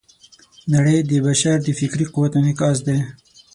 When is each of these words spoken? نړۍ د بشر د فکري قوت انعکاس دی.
نړۍ 0.73 0.97
د 1.09 1.11
بشر 1.25 1.57
د 1.63 1.67
فکري 1.79 2.05
قوت 2.13 2.33
انعکاس 2.39 2.77
دی. 2.87 2.99